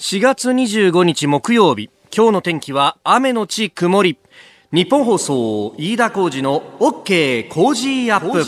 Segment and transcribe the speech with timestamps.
[0.00, 1.90] 4月25日木曜日。
[2.16, 4.16] 今日の天気は雨のち曇り。
[4.72, 8.44] ニッポン放送飯田浩司の OK コージーアップ。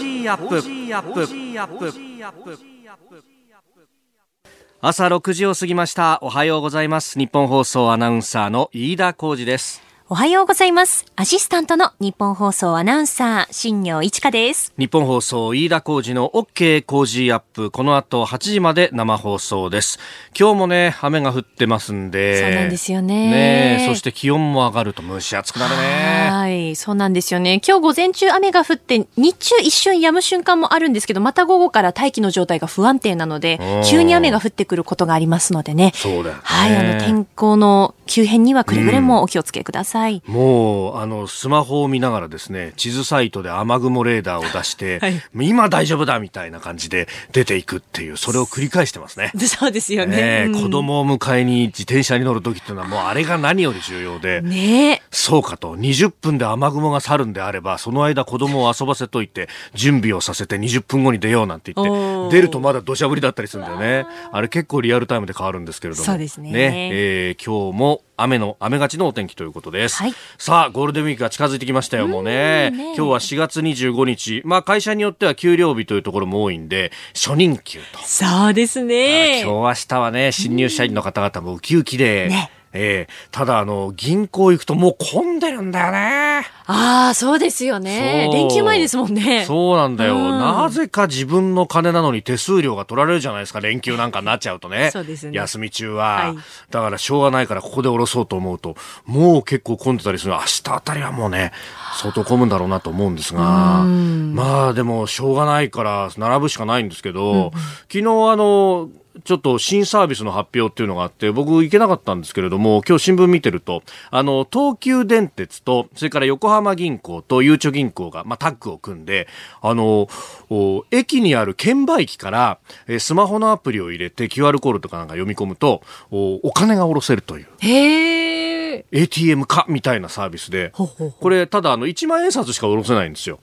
[4.81, 6.21] 朝6時を過ぎました。
[6.23, 7.19] おはようございます。
[7.19, 11.07] ニッポン放送アナウンサーの飯田浩司ですおはようございます。
[11.15, 14.73] アシスタントのニッポン放送アナウンサー、新行市佳です。
[14.77, 20.01] 日本放送飯田浩二の OK 工事アップこの後8時まで生放送です
[20.37, 27.61] 今日もね雨が降ってますんでそうなんですよねねえそして気温も上がると蒸し暑くなるねはい、そうなんですよね。
[27.65, 35.93] 今日午前中雨が降って、日中一瞬止む瞬間もあるんですけど、また午後から大気の状態が不安定なのでうん、急に雨が降ってくることがありますのでね。
[35.95, 40.00] そうだよねはい、あの天候の急変にはくれぐれもお気をつけください。
[40.27, 45.23] もうあのスマホを見ながらですね地図サイトで雨雲レーダーを出して、 はい。
[45.35, 49.33] 今大丈夫だみたいな感じで出ていくっていうそれを繰り返してますね。
[49.47, 50.49] そうですよね。
[50.49, 50.61] ね。
[50.61, 54.93] 子供を迎えに自転車に乗る時っていうのはもうあれが何より重要で、ね。
[54.93, 55.03] え。
[55.11, 55.77] そうかと。
[55.77, 64.07] 20分で雨雲が去るんであればその間子供を遊ばせといて準備をさせて20分後に出ようなんて言って出るとまだ土砂降りだったりするんだよね。
[64.33, 66.07] あれ結構リアルタイムで変わるんですけれども。
[66.07, 66.51] そうですね。
[66.93, 70.15] えー今日も雨の雨がちのお天気ということです、はい。
[70.39, 72.71] さあゴールデンウィークが近づいてきましたよもうね。
[72.73, 74.43] うんね今日は4月25日。
[74.45, 77.99] まあ会社によっては給料日というところも多いんで初任給と。
[78.03, 79.43] そうですね。
[79.43, 83.13] 今日明日はね新入社員の方々もウキウキで、ねええ。
[83.33, 86.47] ただあの銀行行くともう混んでるんだよね。
[86.67, 88.31] ああ、そうですよね。
[88.33, 89.45] 連休前ですもんね。
[89.45, 90.39] そうなんだよ、うん。
[90.39, 93.59] なぜか自分の金なのに手数料が取られるじゃないですか。
[93.59, 94.91] 連休なんかになっちゃうとね。
[94.93, 95.37] そうですね。
[95.37, 96.37] 休み中は、はい。
[96.71, 100.33] だからしょうがないからここで下ろそうと思うともう結構混んでたりする。
[100.35, 101.53] 明日あたりはもうね
[102.01, 103.41] 相当混むんだろうなと思うんですが。
[103.41, 107.51] まあでもしょうがないから並ぶしかないんですけど、
[107.89, 108.91] 昨日あの
[109.25, 119.29] ちょっと新サービスの発表っていうのがあって、僕行けなかったんですけれども、今日新聞見てると、あの、東急電鉄と、それから横浜銀行とゆうちょ銀行が、まあ、タッグを組んで、
[119.61, 120.09] あの、
[120.49, 127.47] お駅にある券売機から、えースマホのアプリを入れて QR コードとかなんか読み込むと、おお金が下ろせるという。
[127.59, 128.85] へえ。
[128.93, 133.41] ATM 化みたいなサービスで、ほうほうほうこれ、ただあの、1万円札しか下ろせないんですよ。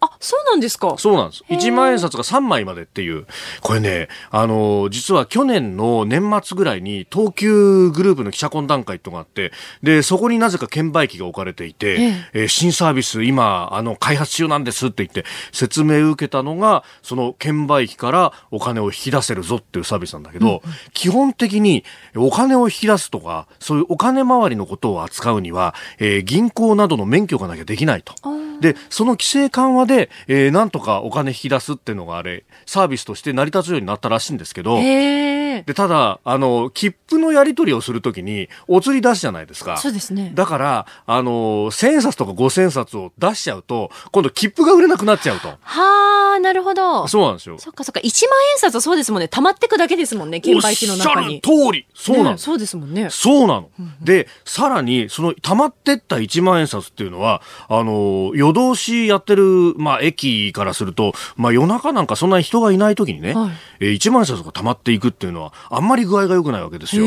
[0.00, 0.94] あ、そうなんですか。
[0.98, 1.44] そうなんです。
[1.48, 3.26] 1万円札が3枚までっていう。
[3.60, 9.52] これね、あの、実は去年の年末ぐらいに東急グループの記者懇談会とかあって、
[9.82, 20.62] で、そこになぜか券売機が置かれていて、ええー新サービス今、あの、開発中なんですって言って説明を受けたのが、その券売機からお金を引き出せるぞっていうサービスなんだけど、
[20.94, 21.84] 基本的に
[22.16, 28.14] お金を引き出すとか、そういうお金回りのことを扱うには、えー銀行などの免許がなきゃできないと。
[28.60, 34.76] で、その規制緩和で、えーなんとかお金引き出すっていうのがあれ、サービスとして成り立つようになったらしいんですけど。
[34.76, 39.76] で、ただ、あの、切符のやり取りをするときに、お釣り出すじゃないですか。
[39.78, 40.30] そうですね。
[40.34, 45.48] だから、あの、千円札とか五千円札を出しちゃうと、今度切符が売れなくなっちゃうと。
[45.60, 47.08] はあ、なるほど。
[47.08, 47.58] そうなんですよ。
[47.58, 48.00] そっかそっか。
[48.00, 49.28] 1万円札はそうですもんね。
[49.28, 50.40] 溜まってくだけですもんね。
[50.40, 51.40] 券売機の中に。
[51.44, 52.30] おっしゃる通りそうなの。
[52.32, 53.08] ねそうですもんね。
[53.10, 53.70] そうなの。
[54.00, 67.04] で、さらに、その、溜まってった1万円札っていうのは、あの、夜通しやってる、まあ、駅からすると、まあ、夜中なんかそんなに人がいない時にね、はいえー1万円札が溜まっていくっていうのは、あんまり具合が良くないわけですよ。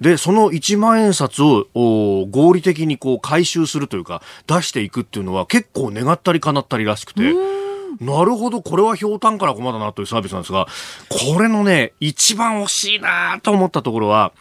[0.00, 7.34] で、その1万円札を、お合理的にこう、回収するというか、出していくっていうのは、結構願ったり叶ったりらしくて、
[8.00, 10.66] なるほど、これはひょうたんから駒だなというサービスなんですが、
[11.08, 14.32] これのね、一番惜しいなと思ったところは、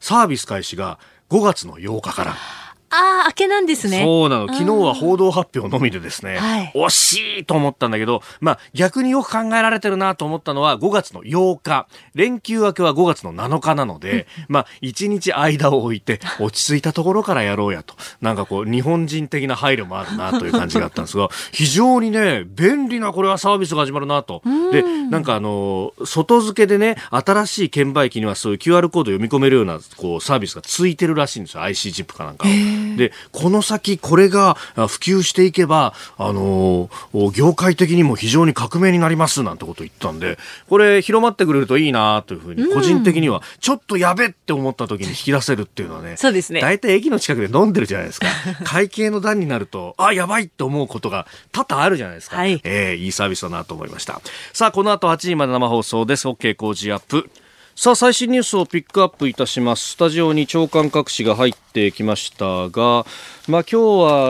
[0.00, 0.98] サービス開始が
[1.30, 2.63] 5月の8日から。
[2.94, 4.02] ああ、明けなんですね。
[4.02, 4.48] そうなの。
[4.48, 11.86] 昨日は報道発表のみでですね、はい惜しいと思ったんだけど、まあ逆によく考えられてるなと思ったのは5月の8日。
[12.14, 17.94] 連休明けは5月の7日なので、まあ1日間を置いて落ち着いたところからやろうやと。
[18.20, 24.42] なんかこう日本人的な配慮もあるなという感じがあったんですが、 非常にね、便利なこれはサービスが始まるなと。
[24.72, 31.62] で、なんかあの、外付けでね、新しい券売機にはそういう QR コード読み込めるようなこうサービスがついてるらしいんですよ。
[31.62, 32.50] IC チップかなんかを。
[32.96, 40.38] で、この先これがあ普及していけば、あのー業界的にも非常に革命になりますなんてことを言ったんで、
[40.68, 48.26] これ広まってくれるといいなというふうに、個人的には、ちょっとやべって思った時に引き出せるっていうのはね、そうですね大体駅の近くで飲んでるじゃないですか。
[48.64, 52.36] 会計の段になると、あ、やばいって思うことが多々あるじゃないですか。
[52.36, 54.20] はいえーいいサービスだなと思いました。
[54.52, 56.28] さあ、この後8時まで生放送です。
[56.28, 57.28] OK 工事アップ。
[57.76, 59.90] さあ、最新ニュースをピックアップいたします。
[59.90, 63.04] スタジオに長官各紙が入ってきましたが、
[63.48, 63.76] まあ今日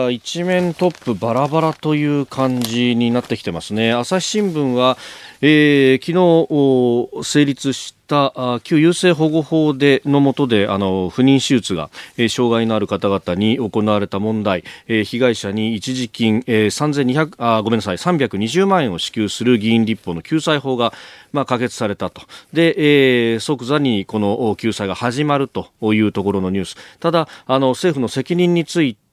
[0.01, 3.93] は一面トップバラバラという感じになってきてますね。
[3.93, 4.97] 朝日新聞は、
[5.41, 20.93] えー昨日成立しった旧優生保護法での下であの不妊手術が、えー、障害のある方々に行われた問題、えー、被害者に一時金、えー、3200あごめんなさい320万円を支給する議員立法の救済法が
[21.35, 22.21] まあ、可決されたと。
[22.53, 26.77] で、えー、即座にこの救済が始まるというところのニュース。
[27.01, 29.04] ただ、あの、政府の責任について、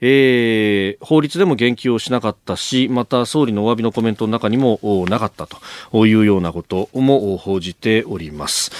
[0.00, 8.70] えー、法律でも言及をしなかったし、また総理のお詫びのコメントの中にもなかったというようなことも報じております。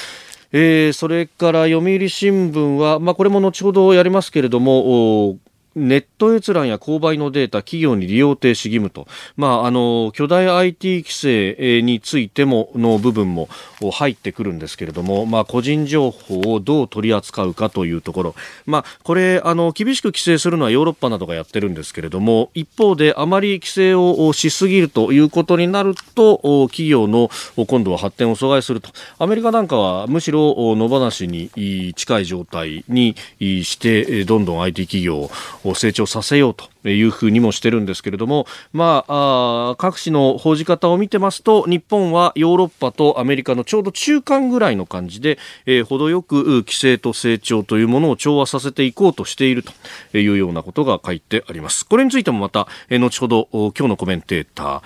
[0.53, 5.39] えー、それから読売新聞は、まあ、これも後ほどやりますけれども、
[5.77, 9.07] ネット閲覧や購買のデータ、企業に利用停止義務と、
[9.37, 13.49] まあ、あの、巨大 IT 規制についても、の部分も
[13.93, 18.35] 入ってくるんですけれども、まあ、個人情報をどう取り扱うかというところ、
[18.67, 28.91] まあ、これ、あの、厳しく規制するのはヨーロッパなどがやってるんですけれども、一方であまり規制をしすぎるということになると、企業の今度は発展を阻害すると。
[29.19, 35.31] アメリカなんかはむしろ野放しに近い状態にして、どんどん IT 企業を
[35.75, 51.87] 成長させようというふうにもしてるんですけれども、まあ、あ各紙の報じ方を見てますと、日本はヨーロッパとアメリカのちょうど中間ぐらいの感じで、えー、程よく規制と成長というものを調和させていこうとしているというようなことが書いてあります。
[51.87, 54.83] これについてもまた、えー、後ほど今日のコメンテータ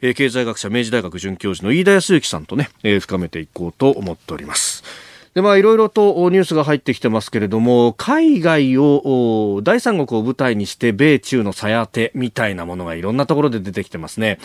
[0.00, 4.84] ー、経済学者明治大学准教授の飯田康之さんとね、えー、深めていこうと思っております。
[5.36, 14.38] で、まあ、いろいろとニュースが入ってきてますけれども、海外を、第三国を舞台にして、米中のさやてみたいなものがいろんなところで出てきてますね。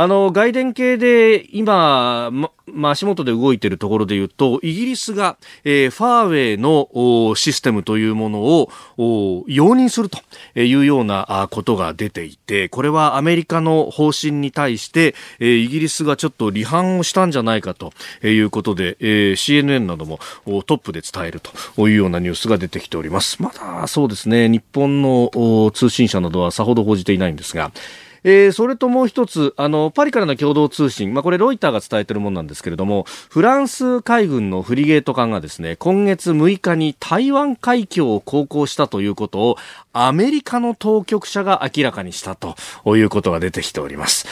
[0.00, 8.70] あの、外電系で今、ま、まあ、足元で動いているところで言うと、イギリスが、えー、ファーウェイのシステムというものを
[9.48, 10.20] 容認すると
[10.56, 17.92] いうようなことが出ていて、これはアメリカの方針に対して、えー、イギリスがちょっと離反をしたんじゃないかと
[18.22, 23.42] いうことで、えー、CNN などもトップで伝えるというようなニュースが出てきております。
[23.42, 27.72] まだそうですね、日本の通信社などはさほど報じていないんですが、
[28.24, 39.56] えー、それともう一つ、あの、パリからの共同通信、まあ、これロイターが伝えてるものなんですけれども、フランス海軍のフリゲート艦がですね、今月6日に台湾海峡を航行したということを、
[39.92, 42.56] アメリカの当局者が明らかにしたと
[42.96, 44.26] いうことが出てきております。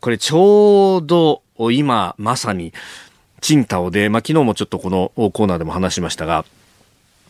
[0.00, 2.72] これちょうど今まさに、
[3.40, 6.44] チンタオで、まあ、昨日もちょっとこのコーナーでも話しましたが、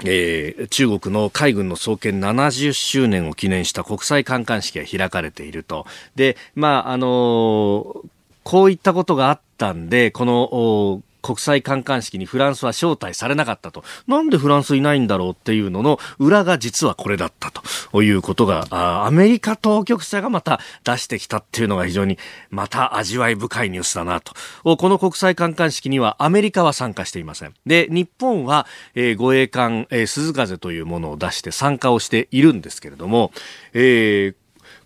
[0.04, 5.86] えー、中国の海軍の創建70周年を記念した国際観艦式が開かれていると。
[6.16, 8.06] で、まあ、あのー、
[8.44, 13.84] こういったことがあったんで、この、国際観艦式にフランスは招待されなかったと。
[14.06, 18.66] なんでフランスいないんだろうっていうのの裏が実はこれだったということが、
[19.06, 22.18] アメリカ当局者がまた出してきたっていうのが非常に
[22.50, 24.34] また味わい深いニュースだなと。
[24.76, 27.54] この国際観艦式にはアメリカは参加していません。
[27.66, 33.32] で、日本は、えー、護衛艦、えー、鈴風というものを出して参加をしているんですけれども、
[33.74, 34.41] えー、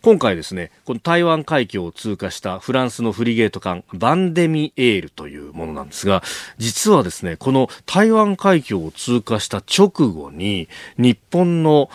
[0.06, 6.23] 今回ですね、この台湾海峡を通過したフランスのフリゲート艦バンデミエールというものなんですが、
[6.58, 11.91] 実はですね、この台湾海峡を通過した直後に、日本の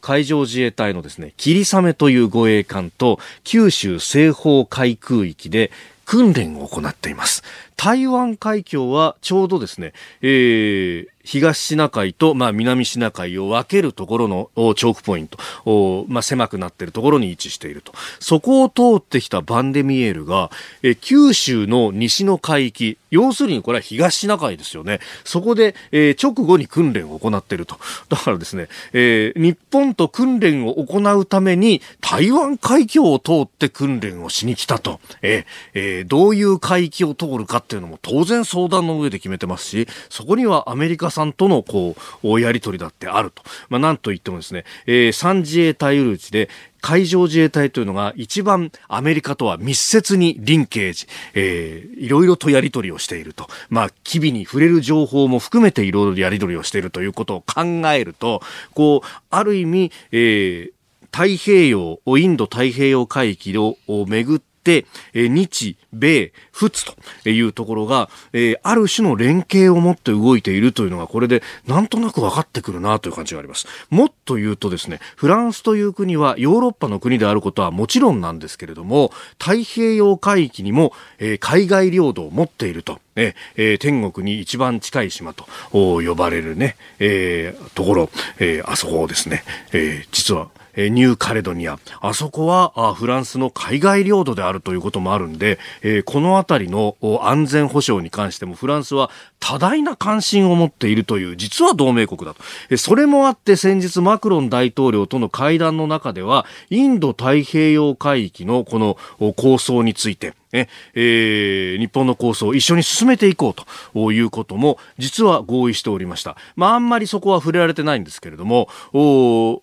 [0.00, 5.72] 海上自衛隊のですね、霧雨という護衛艦と九州西方海空域で
[6.04, 7.42] 訓練を行っています。
[7.76, 9.92] 台湾海峡はちょうどですね、
[10.22, 17.92] えー、東シナ海と、まあ、南シナ海を分けるところのチョークポイント、まあ、狭くなっているところに位置していると。
[18.18, 20.50] そこを通ってきたバンデミエールが、
[20.82, 25.00] え九州の西の海域、要するにこれは東シナ海ですよね。
[25.24, 27.76] そこで、えー、直後に訓練を行っていると。
[28.08, 34.98] だからですね、えー、日本と訓練を行うために台湾海峡を通って訓練をしに来たと。
[35.20, 43.42] えー、え、どういう海域を通るかっていうのも当然相談の上で決めてますし、そこにはアメリカさんとのこう、やり取りだってあると。
[43.68, 46.48] まあ、なんといってもですね、えー、3自衛隊ルーチで、
[46.80, 53.48] 海上自衛隊というのが一番アメリカとは密接にリンケージ、えー、いろいろとやり取りをしていると。
[53.68, 58.42] まあ、機微に触れる情報も含めていろいろやり取りをしているということを考えると、
[58.74, 60.72] こう、ある意味、えー、
[61.10, 64.84] 太平洋、インド太平洋海域をめぐって、
[65.14, 73.66] 日、米、仏というところが、え、ある種の連携を持って動いているというのが、これでなんとなく分かってくるなという感じがあります。
[73.88, 83.00] もっと言うとですね、フランスという国はヨーロッパの国であることはもちろんなんですけれども、太平洋海域にも、え、海外領土を持っていると。
[83.16, 91.76] えー、天国に一番近い島と呼ばれるね、えー、ところ、えー、あそこをですね、えー、実はえニューカレドニア。
[92.00, 102.40] あそこはあフランスの海外領土であるということもあるんで、え、この辺りの安全保障に関してもフランスは多大な関心を持っているという、実は同盟国だと。
[102.70, 108.96] えそれもあって先日マクロン大統領との会談の中では、インド太平洋海域のこの
[109.34, 116.36] 構想について、ええー、日本の構想を一緒に進めていこうということも実は合意しておりました。
[116.56, 119.62] まあ、あんまりそこは触れられてないんですけれども、お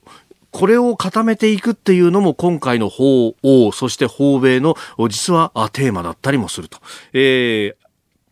[0.55, 4.77] これを固めていくっていうのも今回の法欧、そして法米の
[5.09, 6.79] 実はテーマだったりもすると。
[7.11, 7.85] えー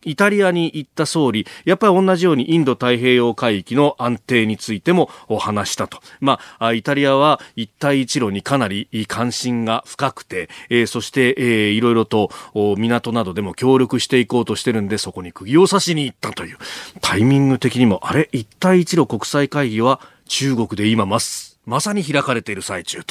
[0.06, 6.02] イタリアに行った総理、やっぱり同じようにインド太平洋海域の安定についてもお話したと。
[6.20, 16.58] まあ、イタリアは一帯一路にかなり関心が深くて、えー、そして、えー、いろいろと港などでも協力していこうとしてるんで、そこに釘を刺しに行ったという。
[17.00, 21.53] タイミング的にも、あれ一帯一路国際会議は中国で今ます。
[21.66, 23.04] まさに開かれている最中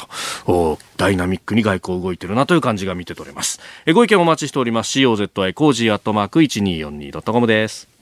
[0.45, 3.59] と、ダイナミックに外交動いてるなという感じが見て取れます。
[3.85, 4.99] えご意見お待ちしております。
[4.99, 7.92] COZY コージーアットマーク 1242.com です。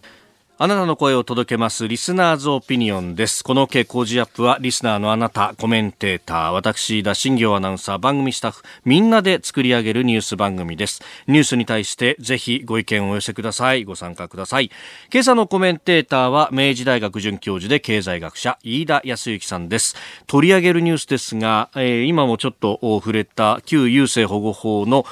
[0.63, 3.43] あなたの声を届けますリスナーズオピニオンです。
[3.43, 11.01] この OK コージーアップはリスナーのあなた、コメンテーター、私飯田、新行アナウンサー、番組スタッフ、みんなで作り上げるニュース番組です。
[11.25, 13.85] ニュースに対してぜひご意見をお寄せください。
[13.85, 14.69] ご参加ください。
[15.11, 19.95] 今朝のコメンテーターは明治大学准教授で経済学者、飯田康之さんです。
[20.27, 25.05] 取り上げるニュースですが、えー、今もちょっと触れた旧優生保護法の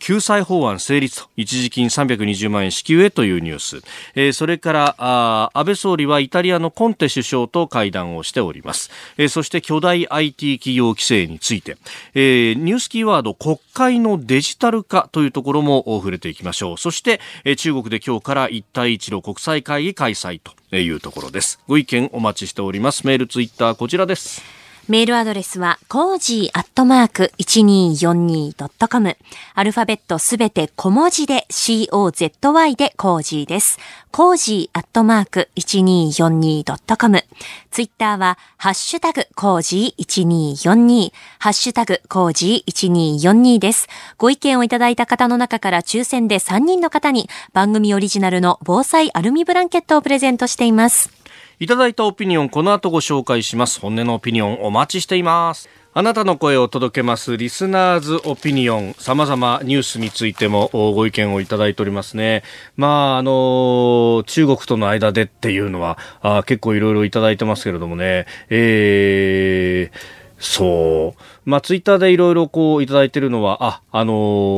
[0.00, 3.82] 救済法案成立と一時金320万円支給へというニュース。
[4.16, 11.76] えーれからあ安倍総理はイタリアのコンテ首相と会談をしております、えー、そして巨大 IT 企業規制について、
[12.14, 16.78] えー、ニュースキーワード国会のデジタル化というところも触れていきましょう。
[16.78, 21.60] そして、えー、中国で今日から一帯一路国際会議開催というところです。
[21.68, 23.06] ご意見お待ちしております。
[23.06, 24.57] メールツイッターこちらです。
[24.88, 29.16] メールアドレスは、コージーアットマーク 1242.com。
[29.54, 33.78] アルファベットすべて小文字で COZY でコージーです。
[34.10, 37.22] コージーアットマーク 1242.com。
[37.70, 41.12] ツイッターは、ハッシュタグコージー1242。
[41.38, 43.88] ハッシュタグコージー1242です。
[44.16, 51.17] ご意見をいただいた方の中から抽選で3人の方に番組オリジナルの防災アルミブランケットをプレゼントしています。
[51.60, 53.80] いただいたオピニオン、この後ご紹介します。
[53.80, 55.68] 本音のオピニオンお待ちしています。
[55.92, 62.44] あなたの声を届けますリスナーズオピニオン、様々ニュースについてもご意見をいただいておりますね。
[62.76, 69.98] まあ、あの、中国との間でっていうのは、あ結構いろいろいただいてますけれどもね、えー、
[70.38, 71.22] そう。
[71.48, 74.12] まあ、ツイッターでいろいろこういただいてるのは、あ、あの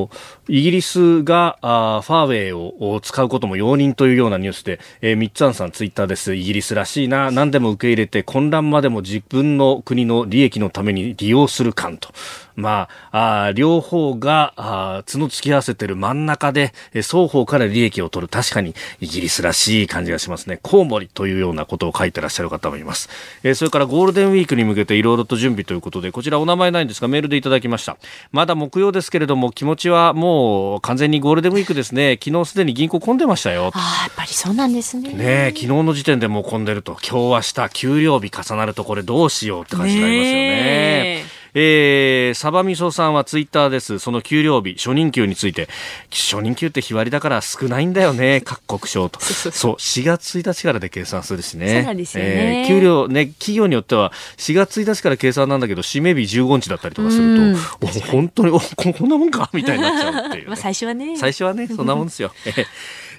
[0.09, 0.11] ー、
[0.49, 6.35] イギリスがあファーウェイを使うことも容認というようなニュースで、えー、ミッツァンさんツイッターです。
[6.35, 7.31] イギリスらしいな。
[7.31, 12.09] 何でも受け入れて混乱までも自分の国の利益のために利用する感と。
[12.57, 18.29] まあ、あ両方があ角突き合わせてる真ん中で、え双方から利益を取る。
[18.29, 20.59] 確かにイギリスらしい感じがしますね。
[20.63, 23.09] コウモリというようなことを書いてらっしゃる方もいます。
[23.43, 27.97] えー、それからゴールデンウィークに向けていろいろと準備ということで、こちらお名前ないんですがメールでいただきました。
[28.33, 32.19] まだ木曜ですけれども気持ちはもうう完全にゴールデンウィークですね。
[32.23, 33.71] 昨日すでに銀行混んでましたよ。
[33.75, 35.13] ああ、やっぱりそうなんですね。
[35.13, 41.40] ね昨日の時点でもう混んでると、今日明日給料日重なるとこれどうしようって感じになりますよね。
[41.55, 43.99] えー、サバミソさんはツイッターです。
[43.99, 45.69] その給料日、初任給について、
[46.11, 49.21] 初任給って日割りだから少ないんだよね、各国省と。
[49.23, 51.75] そう、4月1日からで計算するしね。
[51.75, 52.63] そうなんですよね。
[52.63, 59.51] えー、給料ね、企業によっては4月1日から計算なんだけど、締め日15日だったりとかすると、本当に、おこんなもんか？
[59.53, 61.17] みたいになっちゃうっていう、ね、 まあ最初はね。
[61.17, 62.33] 最初はね、 そんなもんですよ。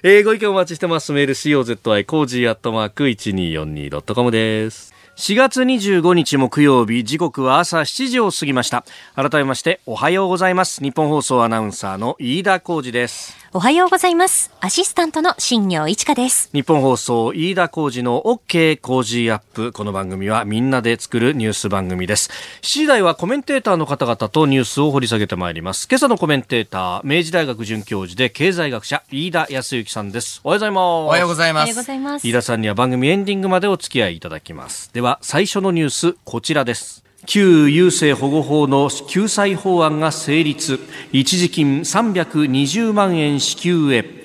[0.04, 1.12] えー、ご意見お待ちしてます。
[1.12, 4.92] メール COZY コージーアットマーク 1242.com です。
[5.16, 8.84] 4月25日木曜日時刻は朝7時を過ぎました。
[9.14, 10.82] 改めましておはようございます。
[10.82, 13.41] 日本放送アナウンサーの飯田浩二です。
[13.54, 14.50] おはようございます。
[14.60, 16.48] アシスタントの新業一華です。
[16.54, 19.72] 日本放送飯田浩二の OK 工事アップ。
[19.72, 22.30] この番組はみんなで作るニュース番組です。
[22.62, 25.86] 7時台はコメンテーターの方々とニュースを掘り下げてまいります。
[25.86, 30.40] 今朝のコメンテーター明治大学准教授で経済学者飯田康之さんです。
[30.44, 30.84] おはようございます。
[30.84, 32.26] おはようございます。
[32.26, 34.94] 飯田さんには番組エンディングまでお付き合いいただきます。
[34.94, 40.80] では最初のニュースこちらです旧郵政保護法の救済法案が成立。
[41.12, 44.21] 一時金320万円支給へ。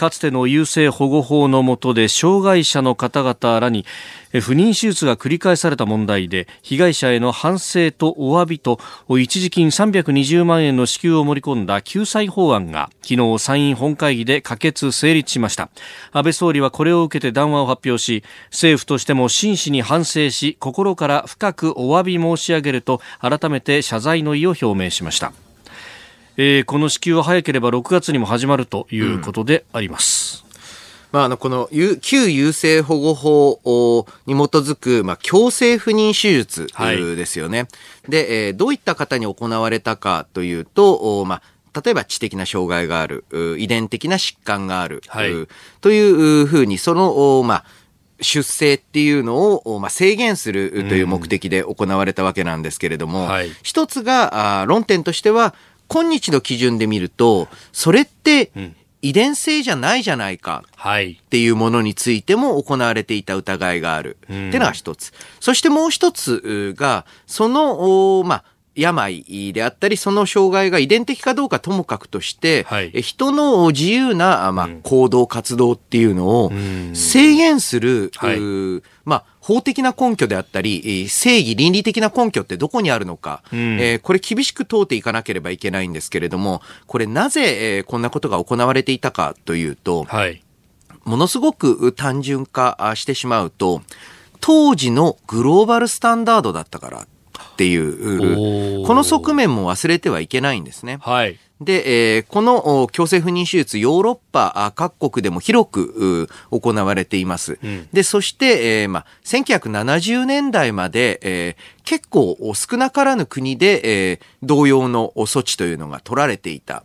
[0.00, 3.84] かつての優生保護法の下で障害者の方々らに
[4.32, 8.80] 不妊手術が繰り返された問題で被害者への反省とお詫びと
[9.18, 15.68] 一時金320万円の支給を盛り込んだ救済法案が昨日参院本会議で可決成立しました。
[16.12, 25.34] 安倍総理はこれを受けて談話を発表し政府としても真摯に反省し心から深くお詫び申し上げると改めて謝罪の意を表明しました。
[26.42, 30.42] えー、この支給は早ければ6月にも始まるということであります。
[30.42, 30.50] うん
[31.12, 31.68] まあ、あの、この、
[32.00, 36.68] 旧優生保護法に基づく、まあ、強制不妊手術
[37.16, 37.58] ですよね。
[37.58, 37.64] は
[38.08, 41.42] い、で、えー、どういった方に行われたかというと、ま
[41.74, 43.24] あ、例えば知的な障害がある、
[43.58, 45.32] 遺伝的な疾患がある、はい、
[45.82, 47.64] というふうに、その、まあ、
[48.22, 55.54] 出生っていうのを、まあ、制限するという目的で行われたわけなんですけれども、うんはい、一つがあ論点としては
[55.92, 58.52] 今日の基準で見るとそれって
[59.02, 65.12] 遺伝性じゃないじゃないかっていうものについても行われていた疑いがあるっていうのが一つ。
[65.40, 68.44] そしてもう一つが、その、まあ、
[68.74, 76.52] 病であったり、その障害が遺伝的かどうかともかくとして、はい、人の自由な、まあ、行動、活動っていうのを
[76.94, 78.38] 制限する、はい、
[79.04, 90.42] まあ、法的な根拠であったり、正義、倫理的な根拠ってどこにあるのか、うん、えー、これ厳しく問うていかなければいけないんですけれども、これなぜ、えー、こんなことが行われていたかというと、はい、
[91.04, 93.82] ものすごく単純化してしまうと、
[94.40, 97.06] 当時のグローバルスタンダードだったからっ
[97.56, 100.98] ていう、この側面も忘れてはいけないんですね。
[101.00, 101.38] はい。
[101.60, 107.58] で、えー、この強制不妊手術、ヨーロッパ各国でも広く行われています。
[107.62, 116.82] うん、で、そして、えーまあ、1970年代まで、えー、結構少なからぬ国で、えー、同様の措置というのが取られていた。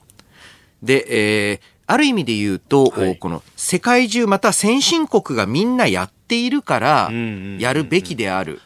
[0.83, 7.11] で、えー、ある意味で言うと、はい、この世界中また先進国がみんなやっているから
[7.59, 8.61] やるべきである、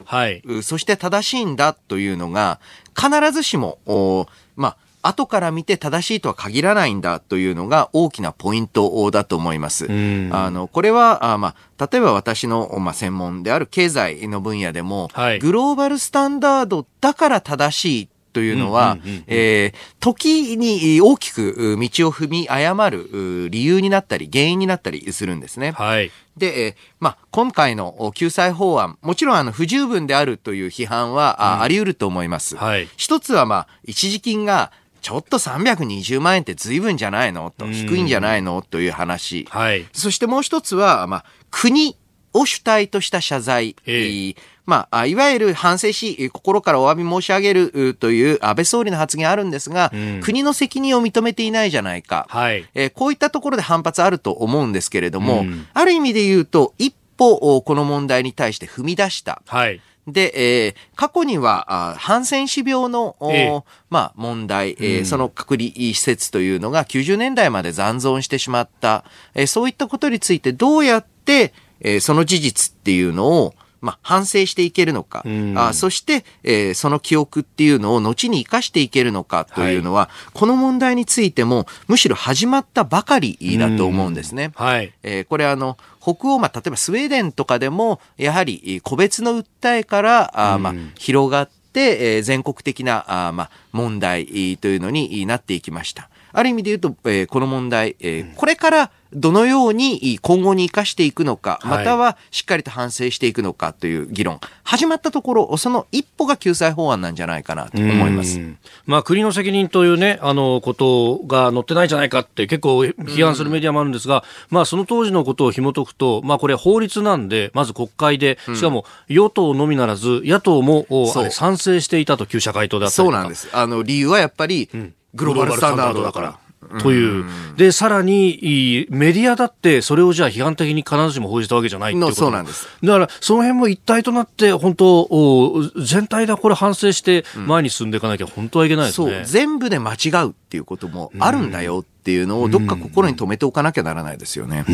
[0.63, 2.59] そして正しいんだというのが
[2.97, 9.85] 必ずしもまあ後から見て正しいとは限らないんだというのが大きなポイントだと思います。
[10.31, 25.71] あの、これは、あまあ、例えば私の、まあ、専門である経済の分野でも、はい、グローバルスタンダードだから正しいというのは、え時に大きく道を踏み誤る理由になったり、原因になったりするんですね。
[25.71, 26.11] はい。
[26.37, 32.55] で、えー、まあ、今回の救済法案、もちろんあの不十分であるという批判は、うん、あり得ると思います。
[32.55, 32.87] はい。
[32.97, 37.53] 一つはまあ、一時金がちょっと320万円って随分じゃないの？
[37.57, 38.61] と、低いんじゃないの？
[38.61, 39.47] という話。
[39.49, 39.85] はい。
[39.93, 41.97] そしてもう一つは、まあ、国
[42.33, 43.75] を主体とした謝罪。
[43.85, 44.35] えー、
[44.65, 52.27] まあ、いわゆる反省し、心からお詫び申し上げるという安倍総理の発言あるんですが、うん、国の責任を認めていないじゃないか。
[52.29, 52.67] はい。
[52.75, 59.41] えー、こういったところで反発あると思うんですけれども、うん、ある意味で言うと、一歩、この問題に対して踏み出した。
[59.47, 59.81] はい。
[60.11, 69.03] で、えー、過去には、あハンセン氏病の、えー、まあ、問題、えー、うん、その隔離施設というのが90年代まで残存してしまった、
[69.35, 84.51] えー、そういったことについてどうやって、えー、その事実っていうのを、まあ、反省していけるのか、うん、あそして、えー、その記憶っていうのを後に生かしていけるのかというのは、はい、この問題についてもむしろ始まったばかりだと思うんですね。
[84.57, 84.93] うん、はい。
[85.03, 96.09] えー、これあの北欧、まあ、例えばスウェーデンとかでもやはり個別の訴えからあ、まあ、広がって、えー、全国的なあ、まあ、問題というのになっていきました。
[96.31, 108.39] ある意味で言うと、えー、この問題、えー、これからどのように今後に生かしていくのか、またはしっかりと反省していくのかという議論、始まったところ、その一歩が救済法案なんじゃないかなと思います。
[108.85, 120.85] まあ、国の責任というね、あの、ことが載ってないじゃないかって結構批判するメディアもあるんですが、まあ、その当時のことを紐解くと、まあ、これ法律なんで、まず国会で、しかも与党のみならず、野党も
[121.31, 123.49] 賛成していたと、旧社会党であったりそうなんです。
[123.53, 124.93] あの、理由はやっぱり、うん。
[125.15, 126.39] グローバルスタンダードだから。
[126.81, 127.25] という。
[127.55, 132.67] で、さらに、メディアだってそれをじゃあ批判的に必ずしも報じたわけじゃないってことそうなんです。
[132.83, 139.11] だから、その辺も一体となって、本当、全体でこれ反省して前に進んでいかなきゃ本当はいけないですね。
[139.11, 144.65] そう、全部で間違うっていうこともあるんだよっていうのをどっか心に留めておかなきゃならないですよね。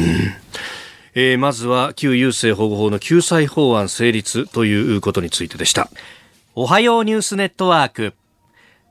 [1.17, 5.89] えー、まずは旧優生保護法の救済法案成立ということについてでした。
[6.55, 8.13] おはようニュースネットワーク。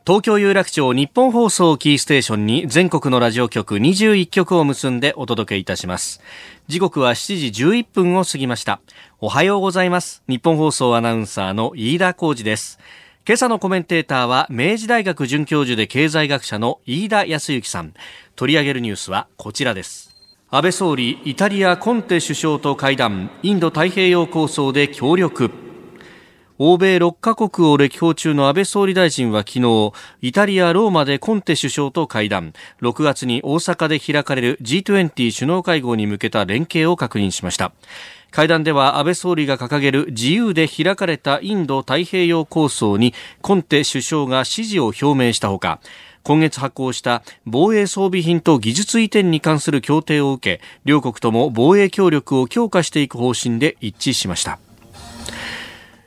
[0.07, 6.21] 東京有楽町日本放送キーステーションに全国のラジオ局21局を結んでお届けいたします。
[6.69, 8.83] 時刻は7時11分を過ぎました。
[9.19, 10.23] おはようございます。
[10.29, 12.79] 日本放送アナウンサーの飯田浩二です。
[13.27, 17.95] 今朝のコメンテーターは明治大学准教授で経済学者の飯田康之さん。
[18.37, 20.15] 取り上げるニュースはこちらです。
[20.51, 25.51] 安倍総理イタリアコンテ首相と会談インド太平洋構想で協力
[26.59, 32.53] 欧米6カ国を歴訪中の安倍総理大臣は昨日イタリア・ローマでコンテ首相と会談。
[32.81, 37.73] 6月に大阪で開かれる G20 首脳会合に向けた連携を確認しました。
[38.31, 45.81] 会談では安倍総理が掲げる自由で開かれたインド太平洋構想にコンテ首相が支持を表明したほか
[46.23, 54.59] 今月発行した防衛装備品と技術移転に関する協定を受け両国とも防衛協力を強化していく方針で一致しました。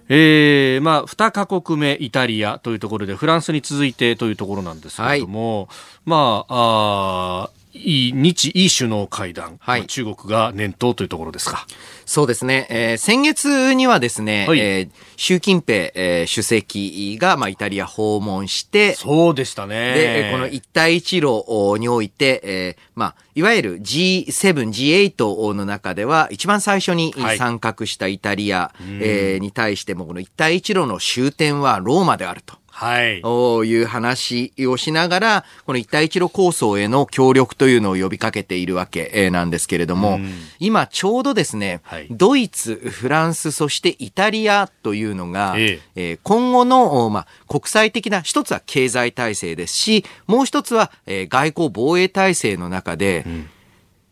[0.10, 5.68] えー、まあ、2カ国目、イタリアというところで、フランスに続いてというところなんですけれども、はい、
[6.06, 7.50] まあ、あ
[7.86, 11.66] 日伊首脳会談、はい、中国が念頭というところですか。
[12.06, 12.68] そうですね。
[12.70, 19.94] えー、先月にはですね、はい、えー、習近平、えー、主席が、まあ、イタリア訪問して、そうでしたね。
[19.94, 21.44] で、この一帯一路
[21.80, 32.56] において、えー、まあ、いわゆる G7、G8 の中では、一番最初に参画したイタリア、はい、えー、に対しても、この一帯一路の終点はローマであると。
[32.78, 33.22] はい。
[33.22, 40.20] いう話をしながら、この一帯一路構想への協力というのを呼びかけているわけなんですけれども、
[40.60, 46.20] 今ちょうどですね、はい、ドイツ、フランス、そしてイタリアというのが、ええ。
[46.22, 53.50] 今後の、まあ、国際的な一つは経済体制ですし、もう一つは、えー、外交防衛体制の中で、うん。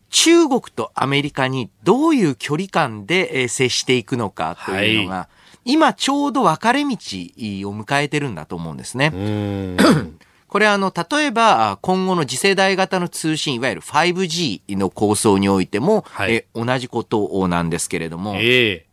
[0.09, 9.11] 中国とアメリカにどういう距離感で接していくのかというのが、はい今ちょうど分かれ道を迎えてるんだと思うんですね。
[10.47, 18.83] これあの、例えば、今後の次世代型の通信、いわゆる 5G の構想においても、はい、え同じことなんですけれども、えー、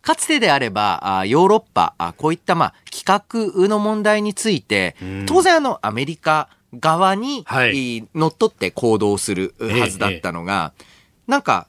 [0.00, 11.68] かつてであれば、ヨーロッパ、こういったまあ規格の問題について、当然あの、アメリカ側に、はい、乗っ取って行動するはずだったのが、えー、なんか、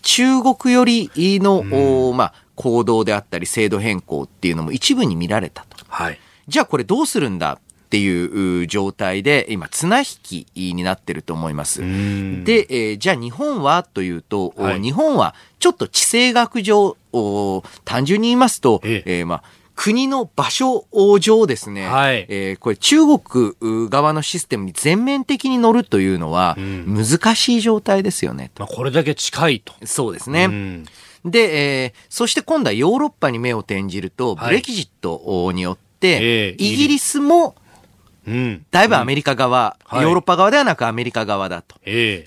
[0.00, 5.76] 中国よりの、まあ、行動であったり制度変更っていうのも一部に見られたと。
[5.88, 6.18] はい。
[6.48, 11.80] じゃあこれどうするんだっていう状態で今綱引きになってると思います。
[11.80, 16.96] で、えー、じゃあ日本はというと、はい、日本はちょっと地政学上、
[17.84, 19.42] 単純に言いますと、ええー、まあ
[19.76, 20.84] 国の場所
[21.20, 28.50] 上ですね、はい、えー、これ中国側のシステムに全面的に乗るというのは難しい状態ですよね。
[28.58, 29.72] まあ、これだけ近いと。
[29.86, 30.46] そうですね。
[30.46, 30.84] うん
[31.30, 37.54] で、えー、そして今度はヨーロッパに目を転じると、ブレキジットによって、イギリスも、
[38.70, 41.76] だいぶアメリカ側、ヨーロッパ側ではなくアメリカ側だと。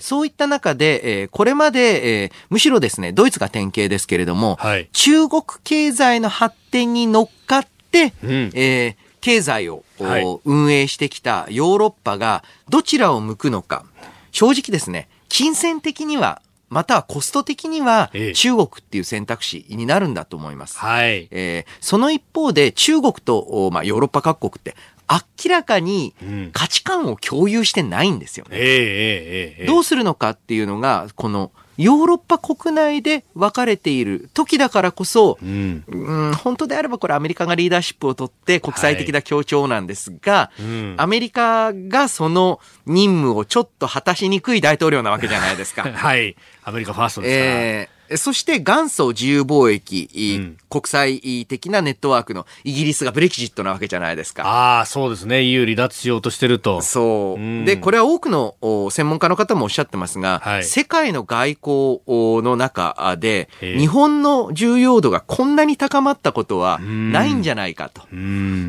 [0.00, 13.84] そういった中で、えー、これまで、えー、むしろですね、ドイツが典型ですけれども、はい、中国経済の発展に乗っかって、うん、えー、経済を、はい、運営してきたヨーロッパがどちらを向くのか、
[14.32, 20.78] 正直ですね、金銭的にはまたはコスト的には中国っていう選択肢になるんだと思います。
[20.78, 21.28] はい。
[21.30, 24.74] えー、その一方で中国と、まあ、ヨーロッパ各国って
[25.10, 26.14] 明らかに
[26.54, 29.56] 価値観を共有してないんですよね。
[29.60, 45.82] うん、どうするのかっていうのが、このヨーロッパ国内で分かれている時だからこそ、うん、うん本当であればこれアメリカがリーダーシップを取って国際的な協調なんですが、はいうん、アメリカがその任務をちょっと果たしにくい大統領なわけじゃないですか。
[45.92, 46.36] はい。
[46.64, 47.50] アメリカファーストですから。
[47.50, 54.46] えーそして元祖自由貿易、うん、国際的なネットワークのイギリスがブレキジットなわけじゃないですか。
[54.46, 55.42] ああ、そうですね。
[55.42, 56.82] EU 離脱しようとしてると。
[56.82, 57.40] そう。
[57.40, 58.56] うん、で、これは多くの
[58.90, 68.02] 専門家の方もおっしゃってますが、はい、世界の外交の中で、日本の重要度がこんなに高まったことはないんじゃないかと。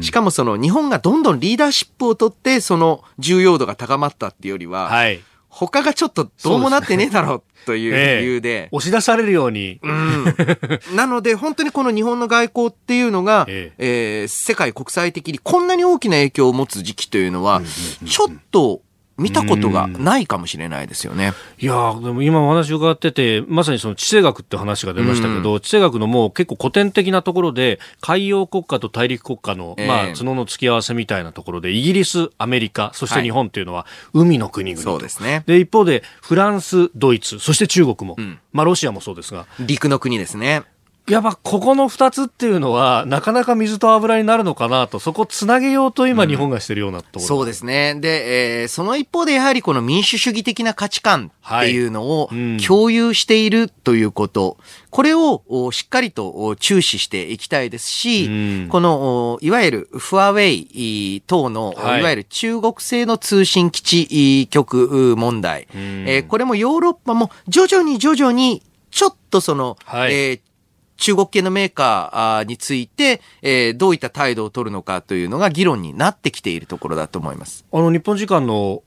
[0.01, 5.19] しかもその日本がどんどんリーダーシップを取って、その重要度が高まったっていうよりは、はい
[5.55, 8.49] 他がちょっとどうもなってねえだろうという理由で。
[8.49, 9.79] ええ、押し出されるように。
[9.83, 10.25] うん。
[10.97, 17.61] なので、本当にこの日本の外交っていうのが、えええー、世界国際的にこんなに大きな影響を持つ時期というのは、
[18.05, 18.81] ちょっと
[19.17, 21.33] 見たことがないかもしれないですよね。
[21.59, 35.43] いやでも今お話伺ってて、まさにその地政学って話が出ましたけど、地政学のもう結構古典的なところで、海洋国家と大陸国家の、まあ、角の付き合わせみたいなところで、イギリス、アメリカ、そして日本っていうのは、海の国々そうですね。
[35.45, 39.45] で、一方で、フランス、ドイツ、そして中国も、うん、まあ、ロシアもそうですが。
[39.59, 40.63] 陸の国ですね。
[41.07, 47.95] やっぱここの2つっていうのは、なかなか水と油になるのかなと、そこをつなげようと今、日本がしてるようなところ、うん、そうですね。
[47.95, 52.29] で、えー、その一方でやはりこの民主主義的な価値観っていうのを
[52.65, 54.57] 共有しているということ、はいうん、
[54.91, 70.52] これをしっかりと注視していきたいですし、うん、この、いわゆるファーウェイ等の、はい、いわゆる中国製の通信基地局問題、えー、これもヨーロッパも徐々に徐々にちょっとその、はい、えー
[70.97, 77.65] 中国系のメーカーについて、えー、どういった態度を取るのかというのが議論になってきているところだと思います。
[77.71, 78.81] あの日本時間の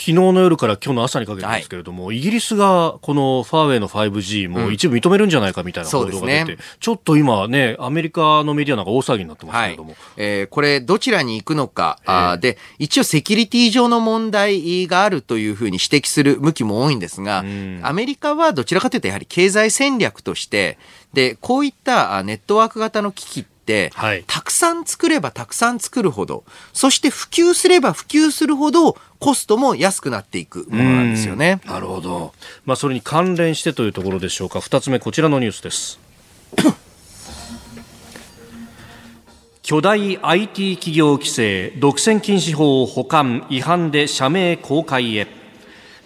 [0.00, 9.90] 昨日の夜から今日の朝にかけてですけれども、はい、イギリスがこのファーウェイの 5G も一部認めるんじゃないかみたいな報道が出て、うんね、ちょっと今ね、アメリカのメディアなんか大騒ぎになってますけれども。
[9.90, 20.78] はい、えー、これどちらに行くのか、あで、一応セキュリティ上の問題があるというふうに指摘する向きも多いんですが、うん、アメリカはどちらかというとやはり経済戦略として、
[21.12, 23.59] で、こういったネットワーク型の機器って、
[23.94, 31.60] はい、たくさん作ればたくさん作るほど、そして普及すれば普及するほど、コストも安くなっていくものなんですよね。
[31.66, 32.32] なるほど。
[32.64, 34.60] まあ、それに関連してというところでしょうか。
[34.60, 36.00] 二つ目、こちらのニュースです。
[39.62, 45.39] 巨大 IT 企業規制、独占禁止法保管違反で社名公開へ。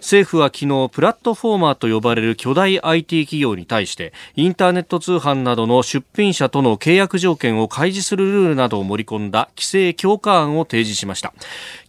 [0.05, 11.33] 政府は昨日プラットフォーマーと呼ばれる巨大 IT 企業に対してインターネット通販などの出品者との契約条件を開示するルールなどを盛り込んだ規制強化案を提示しました。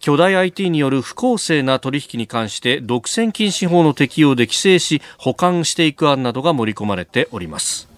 [0.00, 7.95] 巨大 IT による不公正な取引に関して独占禁止法の適用で規制し保管していく案などが盛り込まれております。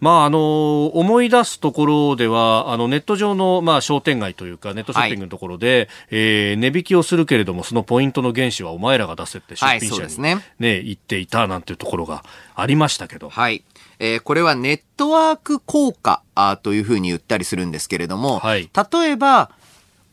[0.00, 13.30] まあ、あの思い出すところではあのネット上の、まあ、商店街というかネットショッピングのところで、はい、えー、値引きをするけれどもそのポイントの原資はお前らが出せって出品者にね、ね言っていたなんていうところがありましたけど。
[13.30, 13.64] はい。
[14.00, 19.50] えー、これはネットワーク効果あというふうに言ったりするんですけれども、はい、例えば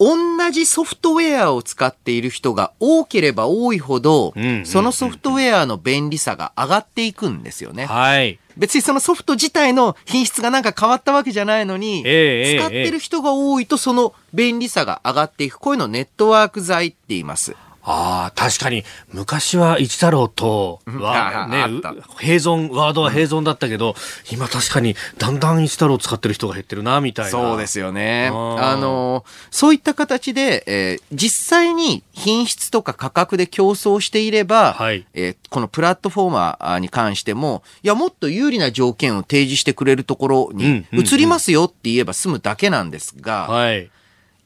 [0.02, 4.34] 同じソフトウェアを使っている人が多ければ多いほど、
[4.64, 7.86] そのソフトウェアの便利さが上がっていくんですよね。
[7.86, 8.40] はい。
[8.58, 15.60] 別にそのソフト自体の品質がなんか変わったわけじゃないのに、えー、使ってる人が多いとその便利さが上がっていく。
[15.60, 17.56] こういうのをネットワーク材って言います。
[17.84, 21.64] ああ、確かに、昔は一太郎と、は、ね、
[22.22, 23.96] 併存、ワードは併存だったけど、
[24.32, 27.32] 今確かに、だんだん一太郎使ってる人が減ってるな、みたいな。
[27.32, 28.28] そうですよね。
[28.28, 43.90] あの、そういった形で、えー、実際に品質とか価格で競争していれば、はい、えー、このプラットフォーマーに関しても、いや、もっと有利な条件を提示してくれるところに移りますよって言えば済むだけなんですが、はい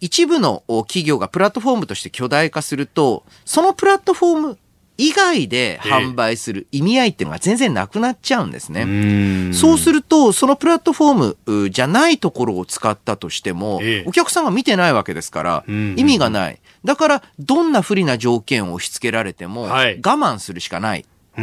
[0.06, 4.58] 一部の企業がプラットフォームとして巨大化すると、そのプラットフォーム
[5.00, 9.52] 以外で販売する意味合いっていうのが全然なくなっちゃうんですね。
[9.52, 16.60] そうすると、そのプラットフォームじゃないところを使ったとしても、お客さんが見てないわけですから、意味がない。
[16.84, 21.06] だから、どんな不利な条件を押し付けられても、我慢するしかない。
[21.36, 21.42] って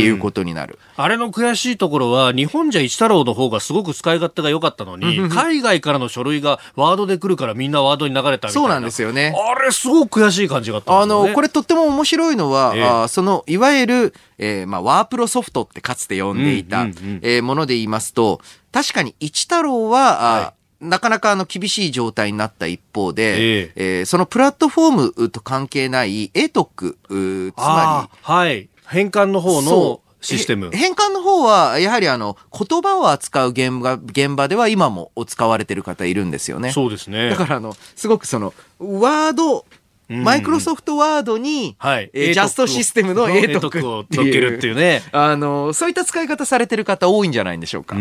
[0.00, 0.78] いうことになる。
[0.96, 8.52] あれの悔しいところは、日本じゃ一太郎の方がすごく使い勝手が良かったのに、海外からの書類がワードで来るからみんなワードに流れたみたいな。
[8.52, 9.34] そうなんですよね。
[9.36, 18.40] あれすごく悔しい感じがあったね、あの、これとっても面白いのは、えー、あその、いわゆる、えー、まあ、ワープロソフトってかつて呼んでいた、えー、もので言いますと、
[18.72, 30.70] 確かに一太郎は、はいなかなかあの厳しい状態になった一方で、えー、えー、そのプラットフォームと関係ないエトク、つまり、はい、変換の方のシステム。
[30.72, 36.72] 変換の方は、やはりあの、言葉を扱う現場、現場では今も使われてる方いるんですよね。
[36.72, 37.30] そうですね。
[37.30, 39.66] だからあの、すごくその、ワード、
[40.08, 45.02] マイクロソフトワードに、はい、えー、ジャストシステムの A トクを乗っけるっていうね。
[45.12, 47.96] あの、そういった使い方されてる方多いんじゃないんでしょうか。
[47.96, 47.98] う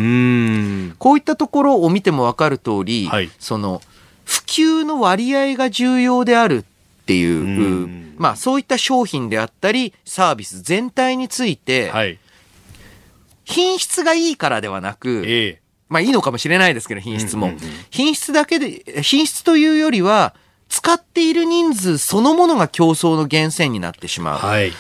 [0.98, 3.82] こういったところを見てもわかる通り、はい、その、
[4.26, 6.66] 普及の割合が重要である
[7.04, 12.18] っていう、うまあそういった商品であったり、サービス全体について、はい、
[13.44, 17.52] 品質がいいからではなく、ええ、まあいいのかもしれないですけど、品質も。
[17.90, 20.34] 品質だけで、品質というよりは、
[20.70, 24.40] 使っている人数そのものが競争の源泉になってしまう。
[24.40, 24.72] はい、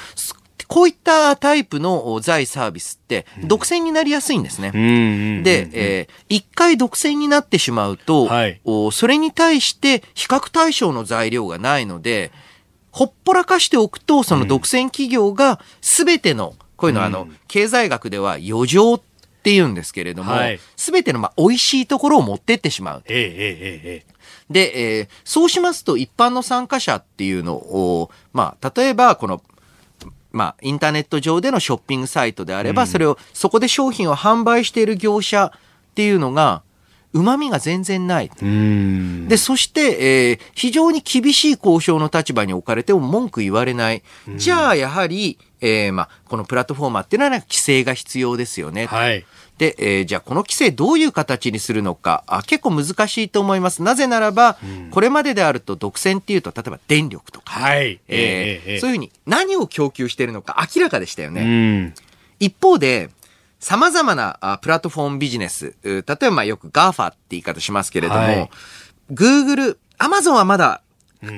[0.67, 4.71] こういったタイプの財サービスって独占になりやすいんですね。
[5.43, 12.32] で、えー、一回独占になってしまうと、はい、それに対して比較対象の材料がないので、
[12.91, 20.34] ほっぽらかしておくと、その独占企業が全ての、こういうのはあの、経済学では余剰って言うんですけれども、
[20.76, 23.04] す、べ、てのまあ美味しいところを持ってってしまう。
[24.49, 29.41] で、えー、そうしますと一般の参加者っていうのを、まあ、例えばこの
[30.34, 35.60] まあ、インターネット上でのショッピングサイトであれば、それを、そこで商品を販売している業者っ
[35.96, 36.63] ていうのが、
[37.13, 38.32] 旨味が全然ない。
[38.41, 39.28] うん。
[39.28, 44.02] で、そして、えー非常に厳しい交渉の立場に置かれても文句言われない。
[44.36, 48.88] じゃあ、やはり、えーまあ、このプラットフォーマーっていうのは規制が必要ですよね。
[48.88, 49.24] はい。
[49.57, 53.83] で、えーじゃあこの規制どういう形にするのかあ結構難しいと思います。
[53.83, 54.57] なぜならば、
[54.91, 57.99] これまでであると独占っていうと、例えば電力とか、はい。
[58.07, 61.41] えーええそういうふうに何を供給しているのか明らかでしたよね。
[61.41, 61.93] うん。
[62.39, 63.09] 一方で、
[63.59, 68.49] 様々なあプラットフォームビジネス、う例えばまあよく GAFA って言い方しますけれども、はい
[69.11, 70.81] Google、Amazon はまだ、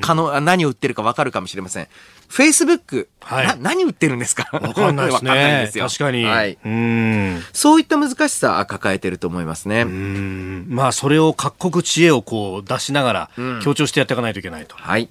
[0.02, 1.88] 可能、あ何を売ってるかわかるかもしれません。
[2.30, 4.50] Facebook、はいな何売ってるんですか？
[4.52, 5.72] わかんないですねで。
[5.72, 6.26] すよ確かに。
[6.26, 6.58] はい。
[6.66, 7.44] うん。
[7.54, 9.82] そういった難しさは抱えてると思いますね。
[9.82, 10.66] うん。
[10.70, 13.30] まあ、それを各国知恵をこう出しながら、
[13.64, 14.76] 強調してやっていかないといけないと。
[14.76, 15.10] はい。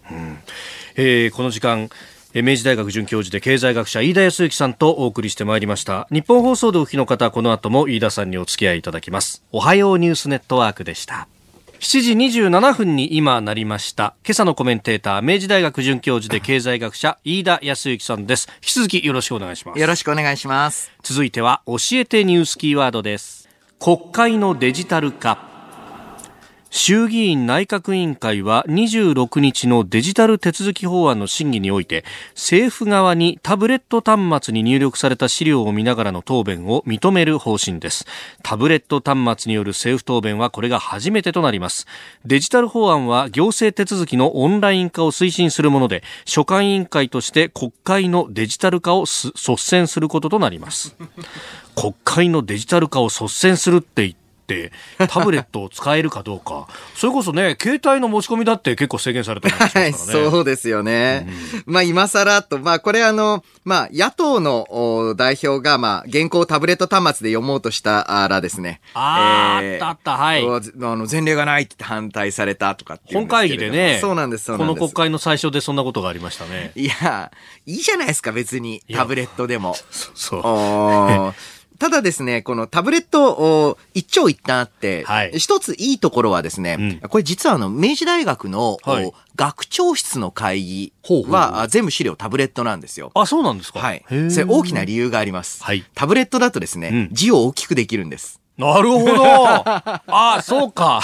[0.97, 1.89] えーこの時間、
[2.35, 6.09] えー明治大学准教授で経済学者飯田康之さんとお送りしてまいりました。
[6.11, 9.45] 日本放送でお聞きの方、この後も飯田さんにお付き合いいただきます。
[9.53, 11.29] おはようニュースネットワークでした。
[11.81, 14.15] 7時27分に今なりました。
[14.25, 18.49] 今朝のコメンテーター、明治大学准教授で経済学者、飯田康之さんです。
[18.57, 19.79] 引き続きよろしくお願いします。
[19.79, 20.91] よろしくお願いします。
[21.05, 25.54] 続いては教えてニュースキーワードです国会のデジタル化
[26.77, 38.07] 衆議院内閣委員会は26日のデジタル手続き法案の審議において政府側にタブレット端末に入力された資料を見ながらの答弁を認める方針です。
[38.43, 41.87] タブレット端末による政府答弁はこれが初めてとなります。
[42.25, 50.97] デジタル法案は行政手続きのオンライン化を推進するもので所管委員会として国会のデジタル化を率先することとなります。
[51.77, 54.24] 国会のデジタル化を率先するって言って
[55.09, 61.27] タブレットを使えるかどうか それこそね携帯の持ち込みだって結構制限されてますからはい、ねそうですよね。
[61.67, 68.81] まあ今更と、まあこれあの、まあ野党のお代表が、まあ原稿をタブレット端末で読もうとしたらですね。
[68.95, 70.61] あーえあったあったはいおあ
[70.97, 74.75] の、前例がないって反対されたとかって本会議でねそうなんです、この。
[74.75, 77.31] 国会の最初でそんなことがありましたねいや、
[77.67, 78.83] いいじゃないですか、別に。
[78.87, 79.77] やタブレットでも。
[80.15, 81.35] そう
[81.79, 85.33] ただですね、このタブレット、お一長一短あって、はい。
[85.39, 89.07] 一ついいところはですね、これ実はあの、明治大学の、はい。
[89.07, 90.93] お学長室の会議
[91.29, 93.11] は、あ全部資料タブレットなんですよ。
[93.15, 93.81] あそうなんですか？
[93.81, 94.05] はい。
[94.31, 95.65] それ大きな理由があります。
[95.65, 95.85] はい。
[95.95, 97.09] タブレットだとですね、うん。
[97.11, 98.41] 字を大きくできるんです。
[98.57, 99.25] なるほど。
[99.67, 101.01] あそうか。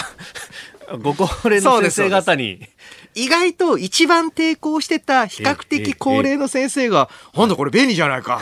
[1.02, 2.68] ご高齢の先生方に
[3.14, 8.40] 意外と一番抵抗してた比較的高齢の先生が、なんだこれ便利じゃないか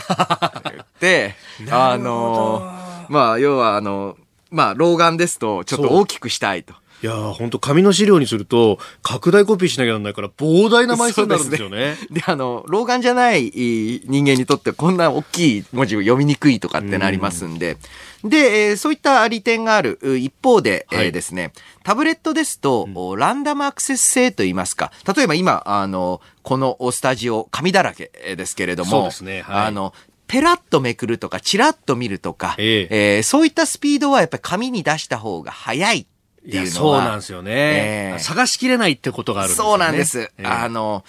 [0.58, 1.34] って言って、
[1.70, 2.72] あの、
[3.08, 4.16] まあ、要はあの、
[4.50, 6.74] まあ、老眼ですと、ちょっと大きくしたいと。
[7.00, 11.96] いやー本当紙の資料にすると拡大コピーしなきゃならないから膨大な枚数になるんですよね。
[12.10, 17.76] で、あの、老眼じゃないい人間にとってこんな大きい文字を読みにくいとかってなりますんで、
[18.24, 21.06] で、えーそういった利点があるう一方で、はい。
[21.06, 21.52] えーですね、
[21.84, 29.66] タブレットですと、おランダムアクセス性といいますか、例えば今、あの、このスタジオ、紙だらけですけれども、そうですねはい。
[29.66, 29.94] あの、
[30.26, 33.16] ペラッとめくるとか、チラッと見るとか、え。
[33.16, 36.06] えーそういったスピードはやっぱり紙に出した方が早い
[36.48, 39.70] っていうのは、そうなんですよね、えー探しきれないってことがあるんですよね。
[39.70, 40.32] そうなんです。
[40.38, 41.04] えーあの、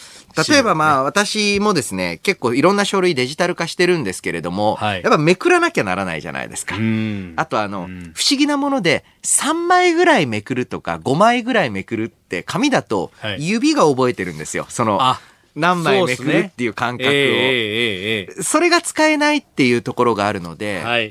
[0.50, 5.02] 例えばまあ、私もですね、結構いろんな書類デジタル化してるんですけれども、はい。
[5.02, 6.76] やっぱめくらなきゃならないじゃないですか。
[6.76, 7.34] うん。
[7.38, 13.48] あとあの、不思議なもので、3枚ぐらいめくるとか、5枚ぐらいめくるって、紙だとはい。
[13.48, 14.66] 指が覚えてるんですよ。
[14.70, 15.20] その、あ
[15.56, 17.12] 何枚めくるっていう感覚を。
[17.12, 21.10] えええええそれが使えないっていうところがあるのえで、はい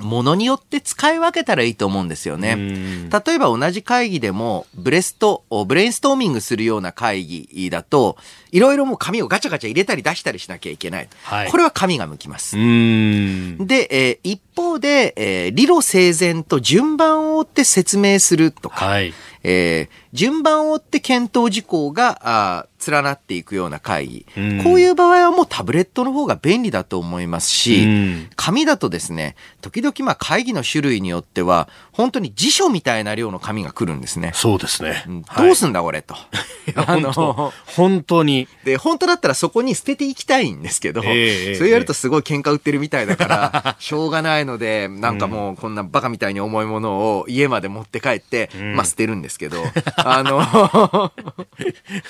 [0.00, 2.54] ものによって使い分けたらいいと思うんですよね。
[2.56, 8.16] うん例えば同じ会議でも、ブレスト、ブレインストーミングするような会議だと、
[8.52, 11.08] いろいろもう紙をガチャガチャ入れたり出したりしなきゃいけない。
[11.22, 12.56] はいこれは紙が向きます。
[12.56, 19.14] うんで、えー一方で、えー理路整然と順番を追って説明するとか、はい。
[19.42, 22.18] えー順番を追って検討事項が
[22.58, 24.64] あー連なっていくような会議、うん。
[24.64, 28.30] こういう場合はもうタブレットの方が便利だと思いますし、うん。
[28.36, 34.32] 紙だとですね、時々まあ会議の種類によっては、本当に辞書みたいな量の紙が来るんですね。
[34.34, 35.04] そうですね、
[35.36, 36.14] どうすんだこれと。
[36.74, 38.48] あ本当の、本当に。
[38.64, 48.74] で、本当だったらそこに捨てていきたいんですけど、ええそれやるとすごい喧嘩売ってるみたいだから、 しょうがないので、なんかもうこんなバカみたいに重いものを家まで持って帰って、ん。
[48.74, 49.62] まあ捨てるんですけど、
[49.96, 50.38] あの、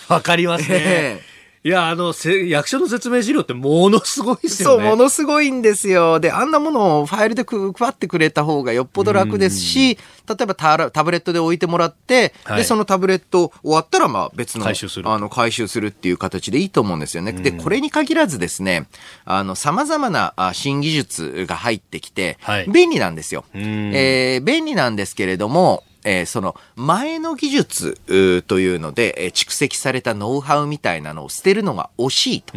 [0.08, 0.78] わかりますね。
[0.78, 2.14] ええいや、あの、
[2.46, 4.84] 役所の説明資料ってものすごいですよね。
[4.84, 6.18] そう、ものすごいんですよ。
[6.18, 15.08] で、あんなものをファイルで配ってくれた方がよっぽど楽ですし、例えばタタブレットで置いてもらって、はい、で、そのタブレット終わったら、まあ別の、回収する。
[15.10, 17.32] あの、回収するっていう形でいいと思うんですよね。
[17.32, 18.88] で、これに限らずですね、
[19.26, 23.44] あの、様々な新技術が入ってきて、はい、便利なんですよ。
[23.52, 32.56] えー、便利なんですけれども、えー、その前の技術というので、えー、蓄積されたノウハウみたいなのを捨てるのが惜しいと。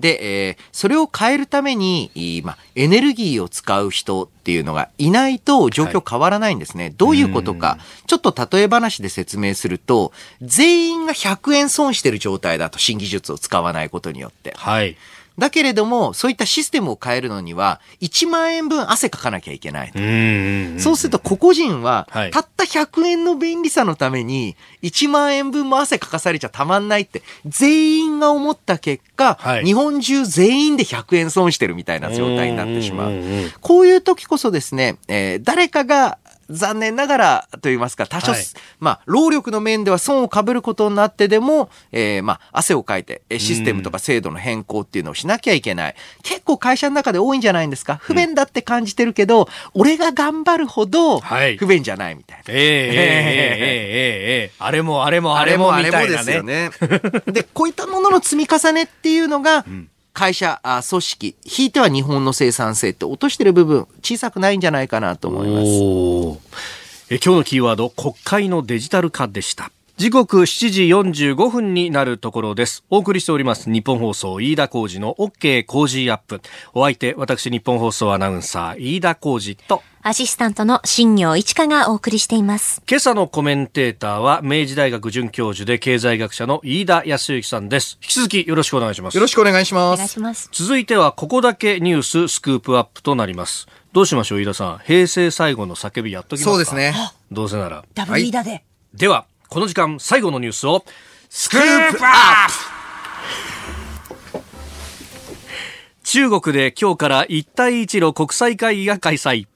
[0.00, 2.10] で、えー、それを変えるために、
[2.44, 6.84] まあ、エネルギーを使う人っていうのがいないと状況変わらないんですね。
[6.84, 14.54] はい、どういうことか、ちょっと例え話で説明すると、全員が100円損してる状態だと、新技術を使わないことによって。
[14.56, 14.96] はい。
[15.38, 19.92] だけれども、そういったシステムを変えるのには、1万円分汗かかなきゃいけない
[20.78, 33.12] そうすると、個々人は、たった100円の便利さのために、1万円分も汗かかされちゃたまんないって、全員が思った結果、はい、日本中全員で100円損してるみたいな状態になってしまう。
[33.60, 36.18] こういう時こそですね、えー、誰かが
[36.50, 38.42] 残念ながらと言いますか、多少、はい、
[38.78, 45.94] まあ、労力の面では損をかぶることになってでも、えー、まあ、汗をかいて、システムとか制度の変更っていうのをしなきゃいけない。
[46.22, 47.96] 結構会社の中で多いんじゃないんですか？
[47.96, 49.42] 不便だって感じてるけど、
[49.74, 52.44] うん、俺が頑張るほど、不便じゃないみたいな。
[52.48, 52.90] えええええ
[54.42, 56.70] ええあれもあれもあれもみたいな、ね、あれもですよね。
[57.32, 67.14] で、こういったものの積み重ねっていうのが、うん会社、あ組織、ひいては日本の生産性って落としてる部分、小さくないんじゃないかなと思います。
[67.14, 69.70] え今日のキーワード、国会のデジタル化でした。
[70.00, 70.82] 時刻7時
[71.34, 72.84] 45分になるところです。
[72.88, 73.70] お送りしております。
[73.70, 76.40] 日本放送飯田浩二の OK 工事アップ。
[76.72, 82.80] お相手、私日本放送アナウンサー飯田浩二とアシスタントの新業一華がお送りしています。
[82.88, 87.98] 今朝のコメンテーターは明治大学准教授で経済学者の飯田康之さんです。
[88.00, 89.16] 引き続きよろしくお願いします。
[89.16, 89.94] よろしくお願いします。
[89.96, 90.48] お願いします。
[90.50, 93.66] 続いてはここだけニューススクープアップとなります。
[93.92, 94.78] どうしましょう飯田さん。
[94.78, 96.94] 平成最後の叫びやっときますかそうですね。
[97.30, 97.84] どうせなら。
[97.92, 98.64] ダブル飯田で。
[98.94, 100.84] では、この時間最後のニュースを
[101.28, 102.48] スクープアッ
[104.32, 104.44] プ。
[106.04, 109.48] 中国で今日から一帯一路国際会議が開催。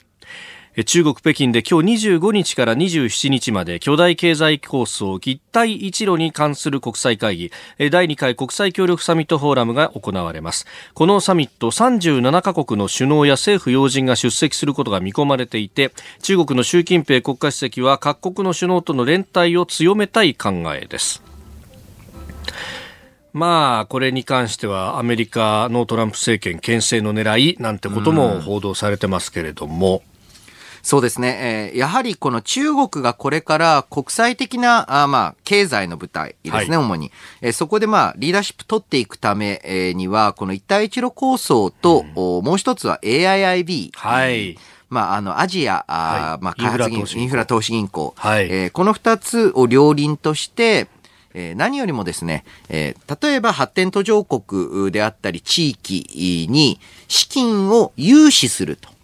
[0.83, 7.51] 中国北京で今日25日から27日まで巨大経済構想一帯一路に関する国際会議
[7.91, 10.65] 第2回国際協力サミットフォーラムが行われます。
[10.93, 21.23] このサミット37カ国の首脳や政府要人が出席することが見込まれていて中国の習近平国家主席は各国の首脳との連帯を強めたい考えです。
[23.31, 30.03] まあ、これに関してはアメリカのトランプ政権牽制の狙いなんてことも報道されてますけれども、
[30.85, 31.71] そうですね。
[31.73, 37.11] えー、やはりこの中国がこれから国際的な、あまあ、経済の舞台ですね、はい、主に。
[37.41, 43.93] えー、そこでまあ、リーダーシップ取っていくため、えー、には、この一帯一路構想と、うん、もう一つは AIIB。
[43.95, 44.59] はい。
[44.87, 48.13] まあ、あの、アジア、あまあ、開発銀インフラ投資銀行。
[48.15, 48.47] はい。
[48.51, 50.87] えー、この二つを両輪として、
[51.33, 58.94] えー、何よりもですね、えー、例えば発展途上国であったり地域に資金を融資すると。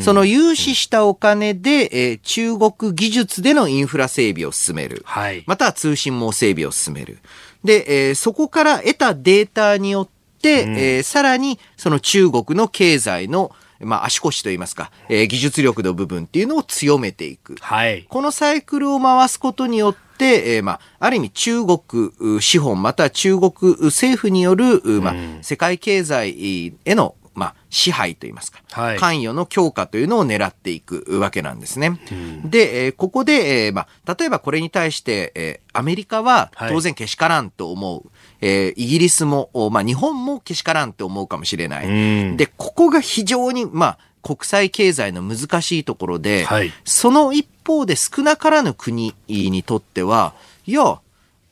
[0.00, 5.02] その融資したお金で、えー、中国技術でのインフラ整備を進める。
[5.04, 7.18] はい、または通信網整備を進める。
[7.64, 10.08] で、えー、そこから得たデータによっ
[10.40, 17.54] て、うん、えー、さらにその中国の経済のまあ、足腰といいますか、えー、技術力の部分っていうのを強めていく。
[17.60, 18.04] はい。
[18.08, 23.52] このサイクルを回すことによって、えー、まあ、ある意味中国資本または中国
[23.82, 31.98] 政府による、まあ、世界経済へのまあ、支配といいますか、はい、関与の強化というのを狙っていくわけなんですね。
[32.10, 37.94] うん、で、えー、ここで、えーまあ、例えばこれに対して、えー、アメリカは当然けしからんと思う。
[37.94, 38.04] はい、
[38.40, 41.86] えー、イギリスも、まあ、日本もけしからんと思うかもしれない。
[41.86, 50.34] うん、で、ここが非常に、まあ、国際経済の難しいところで、はい、その一方で少なからぬ国にとっては、
[50.66, 51.00] いや、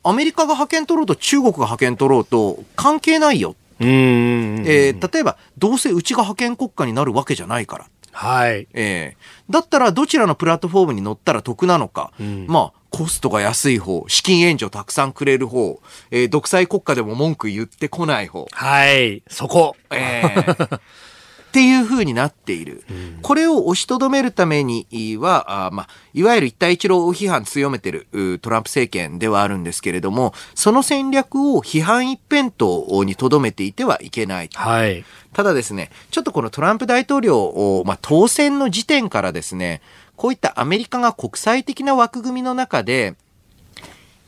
[0.03, 3.55] アメリカが派遣取ろうと中国が派遣取ろうと関係ないよ。
[3.79, 7.85] えー、例えば、どうせうちが派遣国家になるわけじゃないから。
[8.11, 8.67] はい。
[8.73, 12.11] えー、だったらどちらのプラットフォームに乗ったら得なのか。
[12.19, 18.47] うん、まあ、コストが安い方、資金援助たくさんくれる方、えー、独裁国家でも文句言ってこない方。
[18.51, 19.21] はい。
[19.27, 19.75] そこ。
[19.91, 20.79] えー
[21.47, 22.83] っていうふうになっている。
[23.21, 24.85] これを押しとどめるために
[25.17, 28.07] は、あまあ、いわゆる一帯一路批判強めてる
[28.41, 34.49] トランプ政権ではあるんですけれども、その戦略を批判一辺倒にとどめていてはいけない。
[34.53, 35.03] はい。
[35.33, 39.81] ただですね、ちょっとこのトランプ大統領を、まあ、当選の時点からですね、
[40.15, 43.15] こういったアメリカが国際的な枠組みの中で、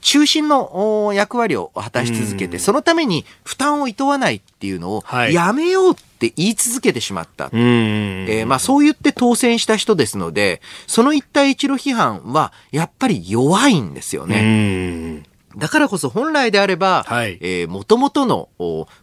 [0.02, 7.50] 中心の役割を果たし続けて、そのために負担を厭わないっていうのを、やめようって言い続けてしまった。
[7.52, 15.24] えー、まあそう言って当選した人ですので、その一帯一路批判はやっぱり弱いんですよね。
[15.58, 18.50] だからこそ本来であれば、はい、えー、元々の、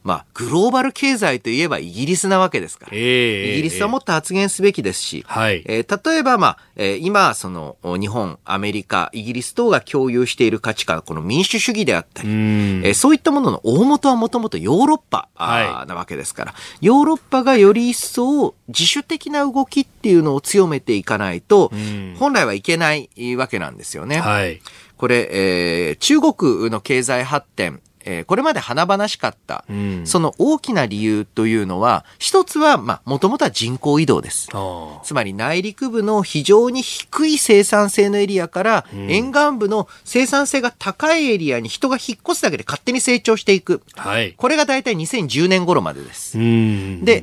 [0.05, 21.72] まあ、グローバル経済といえばイギリスなわけですから、えー、イギリスはもっと発言すべきですし、はい、えー、例えば、まあ、えー、今、その、日本、アメリカ、イギリス等が共有している価値観、この民主主義であったり、えー、そういったものの大元はもともとヨーロッパ、はい、なわけですから、ヨーロッパがより一層自主的な動きっていうのを強めていかないと、
[22.18, 24.20] 本来はいけないわけなんですよね。
[24.20, 24.61] はい
[24.97, 34.48] これ、えー、中国の経済発展、えー、これまで華々しかった、うん、その大きな理由というのは、一つは、まあ、もともとは人口移動です。
[35.02, 43.82] つまり内陸部の非常に低い生産性のエリアから、うん、沿岸部の生産性が高いエリアに人が引っ越すだけで勝手に成長していく。
[43.96, 46.38] はい、これが大体2010年頃までです。
[46.38, 46.40] で、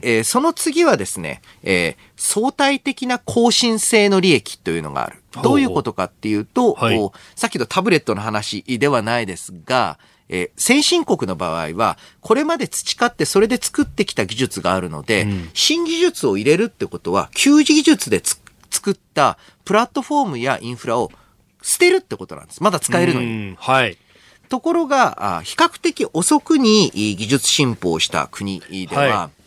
[0.03, 5.23] えー、その次はですね、えー、相対的な更新性の利益というのがある。
[5.41, 9.97] どういうことかっていうと、はい、さっきのタブレットの話ではないですが、
[10.29, 21.11] えー、先進国の場合は、これまで培ってそれで作ってきた技術があるので、うん、新技術を入れるってことは、旧技術で作ったプラットフォームやインフラを
[21.61, 22.63] 捨てるってことなんです。
[22.63, 23.55] まだ使えるのに。
[23.57, 23.97] はい。
[24.49, 29.41] ところが、比較的遅くに技術進歩をした国では、はい、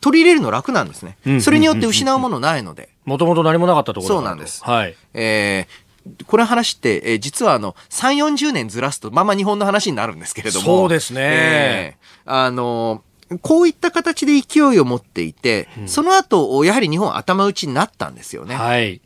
[0.00, 1.18] 取り入れるの楽なんですね。
[1.40, 2.88] それによって失うものないので。
[3.04, 4.62] もともと何もなかったところそうなんです。
[4.64, 4.94] はい。
[5.14, 5.87] えー、
[6.26, 10.64] これ話って、えー、実はあの、3、40年ずらすと、まあまあ日本の話になるんですけれども。
[10.64, 11.20] そうですね。
[11.22, 13.02] えー、あの
[13.42, 18.54] こういった形で勢いを持っていて、うん、その後、やはり日本頭打ちになったんですよね。
[18.54, 19.02] はい。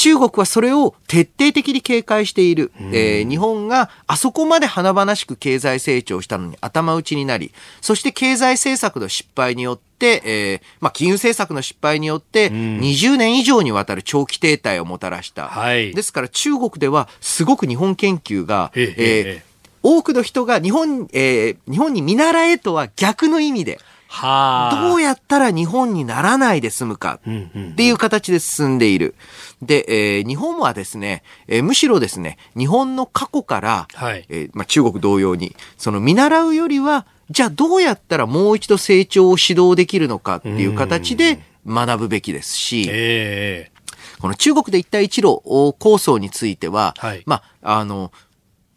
[0.00, 15.48] 中国はそれを徹底的に警戒している、うん、えー、日本があそこまで華々しく経済成長したのに頭打ちになり、そして経済政策の失敗によって、えー、まあ、金融政策の失敗によって、20年以上にわたる長期停滞をもたらした。
[15.48, 19.50] はい、ですから中国ではすごく日本研究が、えー、
[19.82, 23.78] 多くの人が日本、えー、日本に見習えとは逆の意味で、
[24.12, 29.14] はあ、どうやったら日本にならないで済むかっていう形で進んでいる。
[29.62, 29.84] で、
[30.16, 45.40] えー、日本はですね、えー、むしろですね、日本の過去から、はい、えー、まあ、中国同様に、その見習うよりは、じゃあどうやったらもう一度成長を指導できるのかっていう形で学ぶべきですし、えー、この中国で一帯一路
[45.78, 48.10] 構想については、はい、まあ、あの、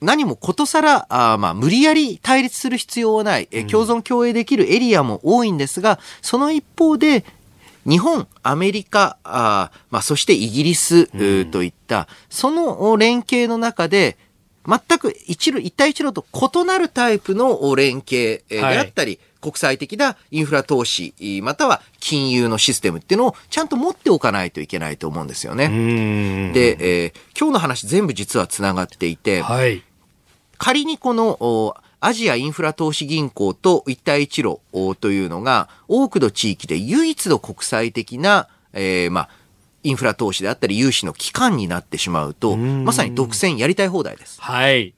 [0.03, 7.25] 何もことさら、あまあ、無理やり対立する必要はない、え共存共栄できるエリアも多いんですが、その一方で、
[7.85, 11.07] 日本、アメリカ、あまあ、そしてイギリス、
[11.51, 14.17] といった、その連携の中で、
[14.65, 19.19] 全く一路、一帯一路と異なるタイプの連携であったり、はい。
[19.43, 25.67] 国際的なインフラ投資、または金融のシステムっていうのをちゃんと持っておかないといけないと思うんですよね。
[26.53, 29.83] で、えー、今日の話全部実はつながっていて、はい、
[30.57, 34.59] 仮にこのアジアインフラ投資銀行と一帯一路
[34.99, 39.29] というのが多くの地域で唯一の国際的な、えー、まあ、
[39.83, 44.41] インフラ投資であったり融資の機関になってしまうと、まさに独占やりたい放題です。
[44.41, 44.93] はい。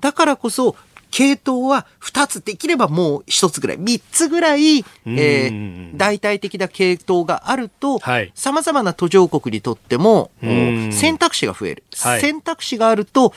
[0.00, 0.76] だからこそ、
[1.10, 11.84] 系統は2つできればもう1つぐらい、3つぐらい、えー、大体的な系統があると、はい、様々な途上国にとっても、選択肢が増える。
[11.98, 13.34] はい、選択肢があると、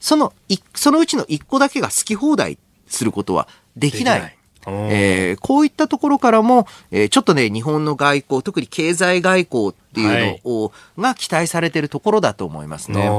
[0.00, 0.32] その、
[0.74, 3.46] そのうちの一個だけが好き放題することは
[3.76, 4.36] できない。
[4.66, 13.10] えー、こういったところからも、えー、ちょっとね、日本の外交、特に経済外交っていうのを、はい、が期待されているところだと思いますね。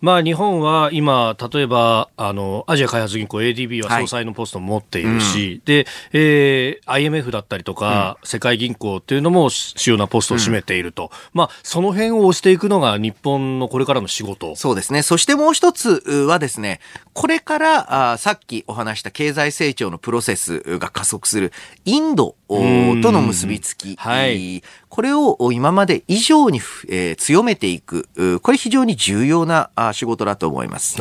[0.00, 11.04] まあ、日本は今、例えば、あの、アジア開発銀行 ADB は総裁のポストも持っているし、はいうん、で、えー、IMF だったりとか、うん、世界銀行っていうのも主要なポストを占めていると。
[11.04, 14.54] うん、まあ、その辺を押していくのが日本のこれからの仕事。
[14.56, 15.02] そうですね。
[15.02, 16.80] そしてもう一つはですね、
[17.12, 21.52] これからあさっきお話した経済成長のプロセスが加速する
[21.84, 28.08] インドとの結びつき、はい、これを今まで以上に、えー、強めていく、
[28.42, 30.96] これ非常に重要な仕事だと思います。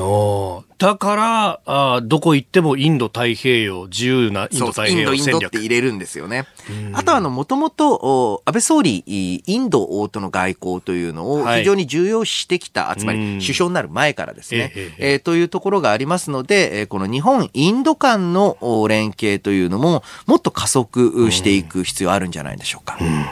[0.78, 5.18] だからあ、どこ行ってもインド太平洋、自由なインド太平洋戦略。
[5.18, 6.46] インド、インドって入れるんですよね。
[6.94, 22.98] あとは、あの、もともと、安倍総理、インドとの外交というのを非常に重要視してきた、はい、つまり首相になる前からですね、ええー、というところがありますので、この日本、インド間の連携というのも、もっと加速ししていく必要あるんじゃないでしょうか。
[23.00, 23.26] うん。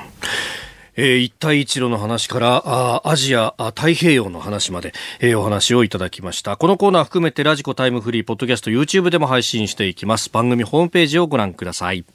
[0.97, 6.55] えー、一帯一路の話からあアジアあ太平洋の話まで、えー、お話をいただきました。
[6.55, 10.29] このコーナー含めてラジコタイムフリーポッドキャスト YouTube でも配信していきます。
[10.29, 12.05] 番組ホームページをご覧ください。